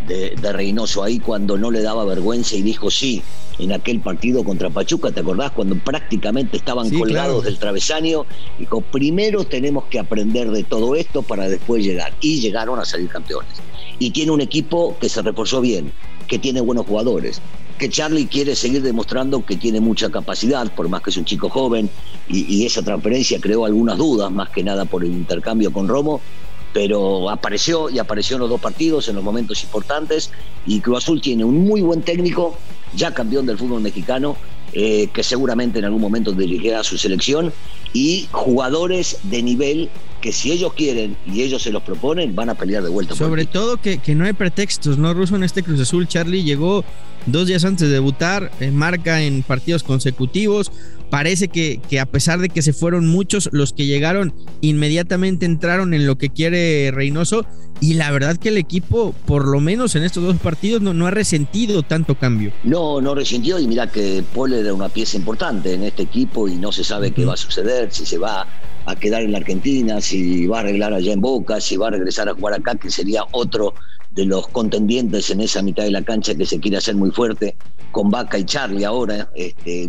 de, 0.06 0.52
Reynoso 0.52 1.02
ahí 1.02 1.18
cuando 1.18 1.56
no 1.58 1.70
le 1.70 1.82
daba 1.82 2.04
vergüenza 2.04 2.56
y 2.56 2.62
dijo 2.62 2.90
sí 2.90 3.22
en 3.58 3.72
aquel 3.72 4.00
partido 4.00 4.44
contra 4.44 4.68
Pachuca, 4.68 5.10
¿te 5.10 5.20
acordás? 5.20 5.50
Cuando 5.52 5.76
prácticamente 5.76 6.58
estaban 6.58 6.90
colgados 6.90 7.44
del 7.44 7.58
travesaño, 7.58 8.26
dijo, 8.58 8.82
primero 8.82 9.44
tenemos 9.44 9.84
que 9.84 9.98
aprender 9.98 10.50
de 10.50 10.62
todo 10.62 10.94
esto 10.94 11.22
para 11.22 11.48
después 11.48 11.82
llegar. 11.82 12.12
Y 12.20 12.40
llegaron 12.40 12.78
a 12.78 12.84
salir 12.84 13.08
campeones. 13.08 13.52
Y 13.98 14.10
tiene 14.10 14.32
un 14.32 14.42
equipo 14.42 14.96
que 15.00 15.08
se 15.08 15.22
reforzó 15.22 15.62
bien, 15.62 15.90
que 16.28 16.38
tiene 16.38 16.60
buenos 16.60 16.86
jugadores, 16.86 17.40
que 17.78 17.88
Charlie 17.88 18.26
quiere 18.26 18.54
seguir 18.54 18.82
demostrando 18.82 19.44
que 19.44 19.56
tiene 19.56 19.80
mucha 19.80 20.10
capacidad, 20.10 20.70
por 20.72 20.88
más 20.88 21.02
que 21.02 21.10
es 21.10 21.16
un 21.16 21.24
chico 21.24 21.48
joven, 21.48 21.90
y, 22.28 22.64
esa 22.66 22.82
transferencia 22.82 23.40
creó 23.40 23.64
algunas 23.64 23.98
dudas, 23.98 24.30
más 24.30 24.50
que 24.50 24.62
nada 24.62 24.84
por 24.84 25.04
el 25.04 25.12
intercambio 25.12 25.72
con 25.72 25.88
Romo, 25.88 26.20
pero 26.76 27.30
apareció 27.30 27.88
y 27.88 27.98
apareció 27.98 28.36
en 28.36 28.40
los 28.40 28.50
dos 28.50 28.60
partidos, 28.60 29.08
en 29.08 29.14
los 29.14 29.24
momentos 29.24 29.64
importantes, 29.64 30.30
y 30.66 30.80
Cruz 30.80 30.98
Azul 30.98 31.22
tiene 31.22 31.42
un 31.42 31.66
muy 31.66 31.80
buen 31.80 32.02
técnico, 32.02 32.58
ya 32.94 33.14
campeón 33.14 33.46
del 33.46 33.56
fútbol 33.56 33.80
mexicano, 33.80 34.36
eh, 34.74 35.08
que 35.14 35.22
seguramente 35.22 35.78
en 35.78 35.86
algún 35.86 36.02
momento 36.02 36.32
dirigirá 36.32 36.80
a 36.80 36.84
su 36.84 36.98
selección, 36.98 37.50
y 37.94 38.28
jugadores 38.30 39.20
de 39.22 39.42
nivel 39.42 39.88
que 40.20 40.32
si 40.32 40.52
ellos 40.52 40.72
quieren 40.74 41.16
y 41.26 41.42
ellos 41.42 41.62
se 41.62 41.70
los 41.70 41.82
proponen, 41.82 42.34
van 42.34 42.50
a 42.50 42.54
pelear 42.54 42.82
de 42.82 42.88
vuelta. 42.88 43.14
Sobre 43.14 43.44
todo 43.44 43.76
que, 43.80 43.98
que, 43.98 44.14
no 44.14 44.24
hay 44.24 44.32
pretextos, 44.32 44.98
¿no? 44.98 45.12
Ruso 45.14 45.36
en 45.36 45.44
este 45.44 45.62
Cruz 45.62 45.80
Azul, 45.80 46.08
Charlie 46.08 46.42
llegó 46.42 46.84
dos 47.26 47.46
días 47.46 47.64
antes 47.64 47.88
de 47.88 47.94
debutar, 47.94 48.50
eh, 48.60 48.70
marca 48.70 49.22
en 49.22 49.42
partidos 49.42 49.82
consecutivos. 49.82 50.72
Parece 51.10 51.48
que, 51.48 51.80
que, 51.88 52.00
a 52.00 52.06
pesar 52.06 52.40
de 52.40 52.48
que 52.48 52.62
se 52.62 52.72
fueron 52.72 53.06
muchos, 53.06 53.48
los 53.52 53.72
que 53.72 53.86
llegaron 53.86 54.34
inmediatamente 54.60 55.46
entraron 55.46 55.94
en 55.94 56.06
lo 56.06 56.18
que 56.18 56.30
quiere 56.30 56.90
Reynoso. 56.92 57.46
Y 57.80 57.94
la 57.94 58.10
verdad 58.10 58.36
que 58.38 58.48
el 58.48 58.56
equipo, 58.56 59.14
por 59.26 59.46
lo 59.46 59.60
menos 59.60 59.94
en 59.94 60.02
estos 60.02 60.24
dos 60.24 60.36
partidos, 60.38 60.80
no, 60.80 60.94
no 60.94 61.06
ha 61.06 61.10
resentido 61.10 61.82
tanto 61.82 62.16
cambio. 62.16 62.52
No, 62.64 63.00
no 63.00 63.14
resentió. 63.14 63.58
Y 63.58 63.68
mira 63.68 63.86
que 63.86 64.24
Paul 64.34 64.54
era 64.54 64.72
una 64.72 64.88
pieza 64.88 65.16
importante 65.16 65.74
en 65.74 65.84
este 65.84 66.02
equipo 66.02 66.48
y 66.48 66.56
no 66.56 66.72
se 66.72 66.82
sabe 66.82 67.12
qué 67.12 67.24
va 67.24 67.34
a 67.34 67.36
suceder, 67.36 67.92
si 67.92 68.06
se 68.06 68.18
va 68.18 68.46
a 68.86 68.96
quedar 68.96 69.22
en 69.22 69.32
la 69.32 69.38
Argentina, 69.38 70.00
si 70.00 70.46
va 70.46 70.58
a 70.58 70.60
arreglar 70.60 70.94
allá 70.94 71.12
en 71.12 71.20
Boca, 71.20 71.60
si 71.60 71.76
va 71.76 71.88
a 71.88 71.90
regresar 71.90 72.28
a 72.28 72.34
jugar 72.34 72.54
acá, 72.54 72.76
que 72.76 72.90
sería 72.90 73.24
otro 73.32 73.74
de 74.12 74.24
los 74.24 74.48
contendientes 74.48 75.28
en 75.30 75.40
esa 75.40 75.62
mitad 75.62 75.84
de 75.84 75.90
la 75.90 76.02
cancha 76.02 76.34
que 76.34 76.46
se 76.46 76.58
quiere 76.58 76.78
hacer 76.78 76.94
muy 76.94 77.10
fuerte, 77.10 77.56
con 77.92 78.10
Vaca 78.10 78.38
y 78.38 78.44
Charlie 78.44 78.84
ahora. 78.84 79.28
Este, 79.34 79.88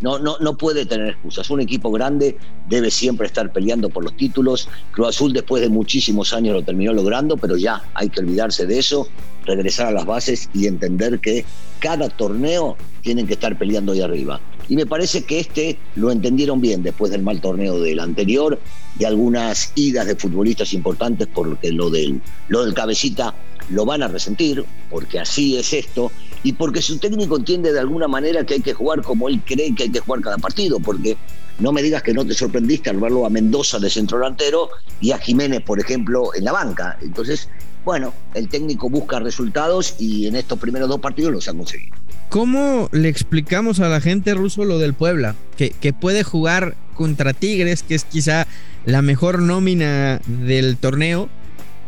no, 0.00 0.18
no, 0.18 0.36
no 0.40 0.56
puede 0.56 0.86
tener 0.86 1.08
excusas. 1.08 1.50
Un 1.50 1.60
equipo 1.60 1.90
grande 1.90 2.36
debe 2.68 2.90
siempre 2.90 3.26
estar 3.26 3.52
peleando 3.52 3.88
por 3.88 4.04
los 4.04 4.16
títulos. 4.16 4.68
Cruz 4.92 5.08
Azul 5.08 5.32
después 5.32 5.62
de 5.62 5.68
muchísimos 5.68 6.32
años 6.32 6.54
lo 6.54 6.62
terminó 6.62 6.92
logrando, 6.92 7.36
pero 7.36 7.56
ya 7.56 7.82
hay 7.94 8.08
que 8.08 8.20
olvidarse 8.20 8.66
de 8.66 8.78
eso, 8.78 9.08
regresar 9.44 9.88
a 9.88 9.92
las 9.92 10.06
bases 10.06 10.48
y 10.54 10.66
entender 10.66 11.18
que 11.20 11.44
cada 11.80 12.08
torneo 12.08 12.76
tienen 13.02 13.26
que 13.26 13.34
estar 13.34 13.56
peleando 13.58 13.92
ahí 13.92 14.00
arriba. 14.00 14.40
Y 14.68 14.76
me 14.76 14.86
parece 14.86 15.24
que 15.24 15.40
este 15.40 15.78
lo 15.94 16.10
entendieron 16.10 16.60
bien 16.60 16.82
después 16.82 17.12
del 17.12 17.22
mal 17.22 17.40
torneo 17.40 17.78
del 17.80 18.00
anterior, 18.00 18.58
y 18.98 19.04
algunas 19.04 19.72
idas 19.74 20.06
de 20.06 20.16
futbolistas 20.16 20.72
importantes, 20.72 21.28
porque 21.32 21.70
lo 21.70 21.90
del, 21.90 22.20
lo 22.48 22.64
del 22.64 22.74
cabecita 22.74 23.34
lo 23.70 23.84
van 23.84 24.02
a 24.02 24.08
resentir, 24.08 24.64
porque 24.90 25.18
así 25.20 25.56
es 25.56 25.72
esto, 25.72 26.10
y 26.42 26.52
porque 26.52 26.80
su 26.80 26.98
técnico 26.98 27.36
entiende 27.36 27.72
de 27.72 27.80
alguna 27.80 28.08
manera 28.08 28.44
que 28.44 28.54
hay 28.54 28.60
que 28.60 28.72
jugar 28.72 29.02
como 29.02 29.28
él 29.28 29.40
cree 29.44 29.74
que 29.74 29.84
hay 29.84 29.90
que 29.90 30.00
jugar 30.00 30.20
cada 30.20 30.38
partido, 30.38 30.78
porque 30.80 31.16
no 31.58 31.72
me 31.72 31.82
digas 31.82 32.02
que 32.02 32.12
no 32.12 32.24
te 32.24 32.34
sorprendiste 32.34 32.90
al 32.90 32.98
verlo 32.98 33.26
a 33.26 33.30
Mendoza 33.30 33.78
de 33.78 33.90
centro 33.90 34.18
delantero 34.18 34.68
y 35.00 35.12
a 35.12 35.18
Jiménez, 35.18 35.62
por 35.62 35.80
ejemplo, 35.80 36.34
en 36.34 36.44
la 36.44 36.52
banca. 36.52 36.98
Entonces, 37.02 37.48
bueno, 37.84 38.12
el 38.34 38.48
técnico 38.48 38.90
busca 38.90 39.20
resultados 39.20 39.94
y 39.98 40.26
en 40.26 40.36
estos 40.36 40.58
primeros 40.58 40.88
dos 40.88 41.00
partidos 41.00 41.32
los 41.32 41.48
ha 41.48 41.54
conseguido. 41.54 41.96
¿Cómo 42.28 42.88
le 42.92 43.08
explicamos 43.08 43.80
a 43.80 43.88
la 43.88 44.00
gente 44.00 44.34
ruso 44.34 44.64
lo 44.64 44.78
del 44.78 44.94
Puebla? 44.94 45.34
Que, 45.56 45.70
que 45.70 45.92
puede 45.92 46.22
jugar 46.22 46.76
contra 46.94 47.32
Tigres, 47.32 47.82
que 47.82 47.94
es 47.94 48.04
quizá 48.04 48.46
la 48.84 49.02
mejor 49.02 49.40
nómina 49.40 50.20
del 50.26 50.76
torneo, 50.76 51.28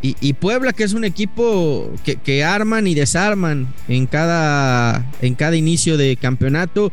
y, 0.01 0.33
Puebla, 0.33 0.71
que 0.71 0.85
es 0.85 0.93
un 0.93 1.03
equipo 1.03 1.91
que, 2.23 2.43
arman 2.45 2.87
y 2.87 2.95
desarman 2.95 3.67
en 3.89 4.07
cada, 4.07 5.05
en 5.21 5.35
cada 5.35 5.57
inicio 5.57 5.97
de 5.97 6.15
campeonato, 6.15 6.89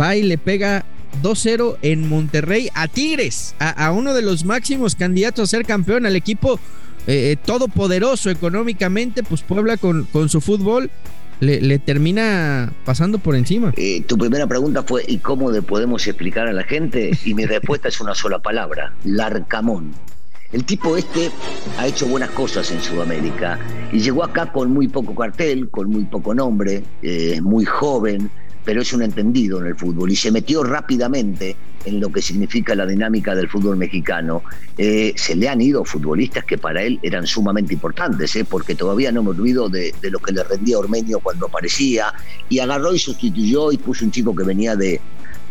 va 0.00 0.14
y 0.14 0.22
le 0.22 0.38
pega 0.38 0.84
2-0 1.20 1.78
en 1.82 2.08
Monterrey 2.08 2.68
a 2.74 2.86
Tigres, 2.86 3.56
a, 3.58 3.90
uno 3.90 4.14
de 4.14 4.22
los 4.22 4.44
máximos 4.44 4.94
candidatos 4.94 5.48
a 5.48 5.50
ser 5.50 5.66
campeón, 5.66 6.06
al 6.06 6.14
equipo 6.14 6.60
eh, 7.08 7.32
eh, 7.32 7.36
todopoderoso 7.44 8.30
económicamente, 8.30 9.24
pues 9.24 9.42
Puebla 9.42 9.76
con, 9.76 10.04
con 10.04 10.28
su 10.28 10.40
fútbol 10.40 10.92
le, 11.40 11.78
termina 11.78 12.72
pasando 12.84 13.18
por 13.18 13.36
encima. 13.36 13.72
Eh, 13.76 14.02
tu 14.06 14.18
primera 14.18 14.46
pregunta 14.46 14.82
fue 14.82 15.04
¿y 15.06 15.18
cómo 15.18 15.50
le 15.50 15.62
podemos 15.62 16.06
explicar 16.06 16.48
a 16.48 16.52
la 16.52 16.64
gente? 16.64 17.10
Y 17.24 17.34
mi 17.34 17.44
respuesta 17.46 17.88
es 17.88 18.00
una 18.00 18.14
sola 18.14 18.38
palabra, 18.40 18.92
Larcamón. 19.04 19.92
El 20.50 20.64
tipo 20.64 20.96
este 20.96 21.30
ha 21.76 21.86
hecho 21.86 22.06
buenas 22.06 22.30
cosas 22.30 22.70
en 22.70 22.80
Sudamérica 22.80 23.58
y 23.92 24.00
llegó 24.00 24.24
acá 24.24 24.50
con 24.50 24.72
muy 24.72 24.88
poco 24.88 25.14
cartel, 25.14 25.68
con 25.68 25.90
muy 25.90 26.04
poco 26.04 26.34
nombre, 26.34 26.82
eh, 27.02 27.38
muy 27.42 27.66
joven, 27.66 28.30
pero 28.64 28.80
es 28.80 28.92
un 28.94 29.02
entendido 29.02 29.60
en 29.60 29.66
el 29.66 29.76
fútbol 29.76 30.10
y 30.10 30.16
se 30.16 30.30
metió 30.30 30.64
rápidamente 30.64 31.54
en 31.84 32.00
lo 32.00 32.10
que 32.10 32.22
significa 32.22 32.74
la 32.74 32.86
dinámica 32.86 33.34
del 33.34 33.48
fútbol 33.48 33.76
mexicano. 33.76 34.42
Eh, 34.76 35.12
se 35.16 35.34
le 35.34 35.48
han 35.48 35.60
ido 35.60 35.84
futbolistas 35.84 36.44
que 36.44 36.58
para 36.58 36.82
él 36.82 36.98
eran 37.02 37.26
sumamente 37.26 37.74
importantes, 37.74 38.34
eh, 38.36 38.44
porque 38.44 38.74
todavía 38.74 39.12
no 39.12 39.22
me 39.22 39.30
olvido 39.30 39.68
de, 39.68 39.94
de, 40.00 40.10
lo 40.10 40.18
que 40.18 40.32
le 40.32 40.42
rendía 40.44 40.78
Ormeño 40.78 41.18
cuando 41.20 41.46
aparecía, 41.46 42.12
y 42.48 42.58
agarró 42.58 42.94
y 42.94 42.98
sustituyó 42.98 43.72
y 43.72 43.78
puso 43.78 44.04
un 44.04 44.10
chico 44.10 44.34
que 44.34 44.44
venía 44.44 44.76
de, 44.76 45.00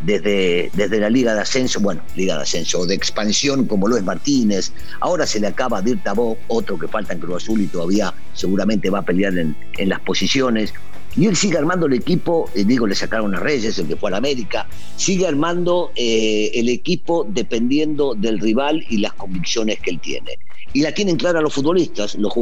desde, 0.04 1.00
la 1.00 1.10
Liga 1.10 1.34
de 1.34 1.42
Ascenso, 1.42 1.80
bueno, 1.80 2.02
Liga 2.16 2.36
de 2.36 2.44
Ascenso, 2.44 2.86
de 2.86 2.96
expansión 2.96 3.66
como 3.66 3.88
lo 3.88 3.98
es 3.98 4.04
Martínez. 4.04 4.72
Ahora 5.00 5.26
se 5.26 5.40
le 5.40 5.48
acaba 5.48 5.82
de 5.82 5.92
ir 5.92 6.04
Tabó, 6.04 6.38
otro 6.48 6.78
que 6.78 6.88
falta 6.88 7.14
en 7.14 7.20
Cruz 7.20 7.44
Azul 7.44 7.62
y 7.62 7.68
todavía 7.68 8.14
seguramente 8.34 8.90
va 8.90 9.00
a 9.00 9.02
pelear 9.02 9.34
en 9.38 9.90
las 9.90 10.00
posiciones. 10.02 10.74
Y 11.18 11.26
él 11.26 11.36
sigue 11.36 11.58
armando 11.58 11.88
el 11.88 11.94
equipo, 11.94 12.48
eh, 12.54 12.64
digo, 12.64 12.86
le 12.86 12.94
sacaron 12.94 13.34
a 13.34 13.40
Reyes, 13.40 13.80
el 13.80 13.88
que 13.88 13.96
fue 13.96 14.10
a 14.10 14.12
la 14.12 14.18
América, 14.18 14.68
sigue 14.96 15.26
armando 15.26 15.92
eh, 15.96 16.52
el 16.54 16.70
equipo 16.70 17.26
dependiendo 17.28 18.14
del 18.14 18.40
rival 18.40 18.86
y 18.88 18.98
las 18.98 19.14
convicciones 19.14 19.80
que 19.80 19.90
él 19.90 20.00
tiene. 20.00 20.38
Y 20.74 20.82
la 20.82 20.92
tienen 20.92 21.18
clara 21.18 21.42
los 21.42 21.54
futbolistas, 21.54 22.16
los, 22.16 22.34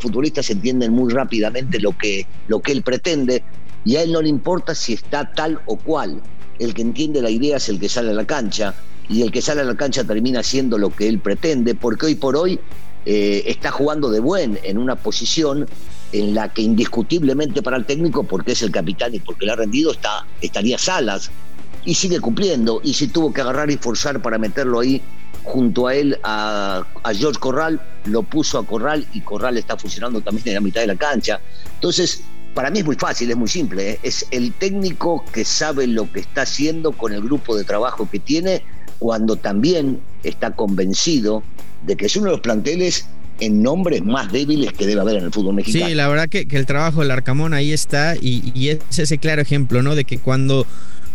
futbolistas 0.00 0.48
entienden 0.50 0.92
muy 0.92 1.12
rápidamente 1.12 1.80
lo 1.80 1.96
que, 1.98 2.24
lo 2.46 2.60
que 2.60 2.70
él 2.70 2.82
pretende 2.82 3.42
y 3.84 3.96
a 3.96 4.02
él 4.02 4.12
no 4.12 4.22
le 4.22 4.28
importa 4.28 4.74
si 4.74 4.92
está 4.92 5.32
tal 5.32 5.60
o 5.66 5.76
cual 5.76 6.20
el 6.58 6.74
que 6.74 6.82
entiende 6.82 7.22
la 7.22 7.30
idea 7.30 7.56
es 7.56 7.68
el 7.68 7.80
que 7.80 7.88
sale 7.88 8.10
a 8.10 8.14
la 8.14 8.26
cancha 8.26 8.74
y 9.08 9.22
el 9.22 9.32
que 9.32 9.42
sale 9.42 9.62
a 9.62 9.64
la 9.64 9.74
cancha 9.74 10.04
termina 10.04 10.42
siendo 10.42 10.78
lo 10.78 10.90
que 10.94 11.08
él 11.08 11.18
pretende, 11.18 11.74
porque 11.74 12.06
hoy 12.06 12.14
por 12.14 12.36
hoy 12.36 12.60
eh, 13.06 13.42
está 13.46 13.70
jugando 13.70 14.10
de 14.10 14.20
buen 14.20 14.58
en 14.62 14.78
una 14.78 14.94
posición 14.94 15.66
en 16.12 16.34
la 16.34 16.52
que 16.52 16.62
indiscutiblemente 16.62 17.62
para 17.62 17.76
el 17.76 17.84
técnico, 17.84 18.24
porque 18.24 18.52
es 18.52 18.62
el 18.62 18.70
capitán 18.70 19.14
y 19.14 19.20
porque 19.20 19.46
le 19.46 19.52
ha 19.52 19.56
rendido, 19.56 19.92
está, 19.92 20.26
estaría 20.40 20.78
Salas 20.78 21.30
y 21.84 21.94
sigue 21.94 22.20
cumpliendo. 22.20 22.80
Y 22.82 22.94
si 22.94 23.08
tuvo 23.08 23.32
que 23.32 23.40
agarrar 23.40 23.70
y 23.70 23.76
forzar 23.76 24.20
para 24.20 24.38
meterlo 24.38 24.80
ahí 24.80 25.00
junto 25.42 25.86
a 25.86 25.94
él, 25.94 26.18
a, 26.22 26.84
George 27.14 27.38
Corral, 27.38 27.80
lo 28.04 28.22
puso 28.22 28.58
a 28.58 28.66
Corral 28.66 29.06
y 29.12 29.20
Corral 29.20 29.56
está 29.56 29.76
funcionando 29.76 30.20
también 30.20 30.48
en 30.48 30.54
la 30.54 30.60
mitad 30.60 30.80
de 30.80 30.88
la 30.88 30.96
cancha. 30.96 31.40
Entonces, 31.74 32.22
para 32.54 32.70
mí 32.70 32.80
es 32.80 32.84
muy 32.84 32.96
fácil, 32.96 33.30
es 33.30 33.36
muy 33.36 33.48
simple. 33.48 33.92
¿eh? 33.92 34.00
Es 34.02 34.26
el 34.30 34.52
técnico 34.54 35.24
que 35.32 35.44
sabe 35.44 35.86
lo 35.86 36.10
que 36.12 36.20
está 36.20 36.42
haciendo 36.42 36.92
con 36.92 37.12
el 37.12 37.22
grupo 37.22 37.56
de 37.56 37.64
trabajo 37.64 38.08
que 38.10 38.18
tiene 38.18 38.62
cuando 38.98 39.36
también 39.36 40.00
está 40.24 40.50
convencido 40.54 41.42
de 41.86 41.96
que 41.96 42.06
es 42.06 42.16
uno 42.16 42.26
de 42.26 42.32
los 42.32 42.40
planteles 42.40 43.06
en 43.40 43.62
nombres 43.62 44.04
más 44.04 44.30
débiles 44.30 44.72
que 44.72 44.86
debe 44.86 45.00
haber 45.00 45.16
en 45.16 45.24
el 45.24 45.32
fútbol 45.32 45.54
mexicano. 45.54 45.86
Sí, 45.86 45.94
la 45.94 46.08
verdad 46.08 46.28
que, 46.28 46.46
el 46.50 46.66
trabajo 46.66 47.00
del 47.00 47.10
Arcamón 47.10 47.54
ahí 47.54 47.72
está 47.72 48.16
y, 48.16 48.52
y, 48.54 48.68
es 48.68 48.98
ese 48.98 49.18
claro 49.18 49.42
ejemplo, 49.42 49.82
¿no? 49.82 49.94
De 49.94 50.04
que 50.04 50.18
cuando 50.18 50.66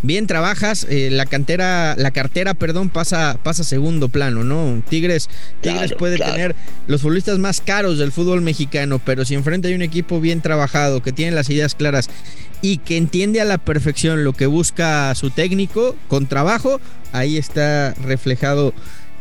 bien 0.05 0.27
trabajas, 0.27 0.85
eh, 0.89 1.09
la 1.11 1.25
cantera, 1.25 1.95
la 1.97 2.11
cartera, 2.11 2.53
perdón, 2.53 2.89
pasa, 2.89 3.39
pasa 3.41 3.63
a 3.63 3.65
segundo 3.65 4.09
plano, 4.09 4.43
¿no? 4.43 4.81
Tigres, 4.87 5.29
Tigres 5.61 5.93
puede 5.97 6.17
tener 6.17 6.55
los 6.87 7.01
futbolistas 7.01 7.39
más 7.39 7.61
caros 7.61 7.97
del 7.97 8.11
fútbol 8.11 8.41
mexicano, 8.41 8.99
pero 9.03 9.25
si 9.25 9.35
enfrente 9.35 9.67
hay 9.67 9.73
un 9.73 9.81
equipo 9.81 10.21
bien 10.21 10.41
trabajado, 10.41 11.01
que 11.01 11.11
tiene 11.11 11.31
las 11.31 11.49
ideas 11.49 11.75
claras 11.75 12.09
y 12.61 12.77
que 12.77 12.97
entiende 12.97 13.41
a 13.41 13.45
la 13.45 13.57
perfección 13.57 14.23
lo 14.23 14.33
que 14.33 14.45
busca 14.45 15.13
su 15.15 15.29
técnico 15.29 15.95
con 16.07 16.27
trabajo, 16.27 16.79
ahí 17.11 17.37
está 17.37 17.93
reflejado 18.03 18.73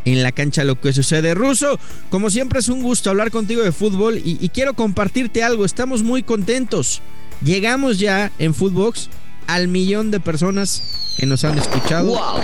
en 0.05 0.23
la 0.23 0.33
cancha 0.33 0.65
lo 0.65 0.81
que 0.81 0.93
sucede. 0.93 1.35
Ruso, 1.35 1.79
como 2.11 2.31
siempre 2.31 2.61
es 2.61 2.69
un 2.69 2.83
gusto 2.83 3.11
hablar 3.11 3.31
contigo 3.31 3.63
de 3.63 3.73
fútbol 3.73 4.21
y, 4.25 4.49
quiero 4.51 4.75
compartirte 4.75 5.43
algo. 5.43 5.65
Estamos 5.65 6.03
muy 6.03 6.23
contentos. 6.23 7.01
Llegamos 7.43 7.99
ya 7.99 8.31
en 8.39 8.55
Footbox 8.55 9.09
al 9.47 9.69
millón 9.69 10.11
de 10.11 10.21
personas 10.21 11.15
que 11.17 11.27
nos 11.27 11.45
han 11.45 11.59
escuchado. 11.59 12.09
¡Wow! 12.09 12.41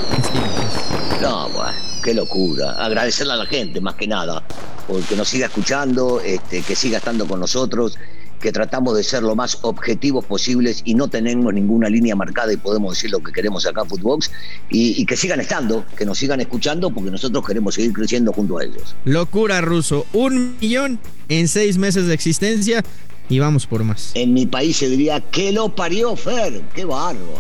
No, 1.21 1.49
bueno, 1.51 1.73
qué 2.03 2.15
locura. 2.15 2.73
Agradecerle 2.73 3.35
a 3.35 3.37
la 3.37 3.47
gente, 3.47 3.81
más 3.81 3.95
que 3.95 4.07
nada, 4.07 4.43
porque 4.89 5.17
nos 5.17 5.29
siga 5.29 5.47
escuchando, 5.47 6.21
este, 6.21 6.63
que 6.63 6.75
siga 6.75 6.99
estando 6.99 7.27
con 7.27 7.41
nosotros, 7.41 7.99
que 8.41 8.53
tratamos 8.53 8.97
de 8.97 9.05
ser 9.05 9.23
lo 9.23 9.37
más 9.37 9.59
objetivos 9.63 10.25
posibles 10.25 10.83
y 10.85 10.95
no 10.95 11.09
tenemos 11.09 11.53
ninguna 11.53 11.89
línea 11.89 12.17
marcada 12.17 12.53
y 12.53 12.57
podemos 12.57 12.95
decir 12.95 13.11
lo 13.11 13.21
que 13.21 13.33
queremos 13.33 13.67
acá 13.67 13.83
en 13.83 13.89
Footbox 13.89 14.31
y, 14.71 15.01
y 15.01 15.07
que 15.07 15.17
sigan 15.17 15.41
estando, 15.41 15.85
que 15.97 16.05
nos 16.05 16.19
sigan 16.19 16.41
escuchando 16.41 16.91
porque 16.91 17.11
nosotros 17.11 17.47
queremos 17.47 17.75
seguir 17.75 17.93
creciendo 17.93 18.33
junto 18.33 18.59
a 18.59 18.65
ellos. 18.65 18.97
Locura, 19.05 19.61
Ruso. 19.61 20.07
Un 20.13 20.57
millón 20.61 20.99
en 21.29 21.49
seis 21.49 21.79
meses 21.79 22.07
de 22.07 22.15
existencia 22.15 22.83
y 23.31 23.39
vamos 23.39 23.67
por 23.67 23.85
más. 23.85 24.11
En 24.15 24.35
mi 24.35 24.45
país 24.47 24.77
se 24.77 24.89
diría 24.89 25.21
que 25.21 25.53
lo 25.53 25.75
parió 25.75 26.17
Fer. 26.17 26.63
Qué 26.75 26.85
bárbaro. 26.85 27.31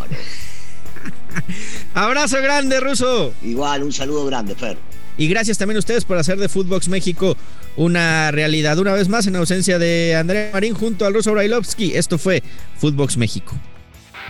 Abrazo 1.94 2.36
grande, 2.40 2.78
Ruso. 2.78 3.32
Igual, 3.42 3.82
un 3.82 3.92
saludo 3.92 4.24
grande, 4.26 4.54
Fer. 4.54 4.78
Y 5.16 5.28
gracias 5.28 5.58
también 5.58 5.76
a 5.76 5.80
ustedes 5.80 6.04
por 6.04 6.18
hacer 6.18 6.38
de 6.38 6.48
Footbox 6.48 6.88
México 6.88 7.36
una 7.76 8.30
realidad. 8.30 8.78
Una 8.78 8.92
vez 8.92 9.08
más, 9.08 9.26
en 9.26 9.36
ausencia 9.36 9.78
de 9.78 10.16
Andrea 10.16 10.50
Marín 10.52 10.74
junto 10.74 11.06
al 11.06 11.14
ruso 11.14 11.32
Brailovsky, 11.32 11.94
esto 11.94 12.18
fue 12.18 12.42
Footbox 12.78 13.16
México. 13.16 13.58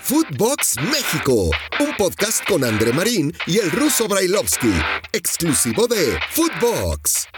Footbox 0.02 0.76
México, 0.90 1.50
un 1.78 1.96
podcast 1.96 2.42
con 2.48 2.64
André 2.64 2.92
Marín 2.92 3.32
y 3.46 3.58
el 3.58 3.70
ruso 3.70 4.08
Brailovsky, 4.08 4.72
exclusivo 5.12 5.86
de 5.86 6.18
Footbox. 6.30 7.28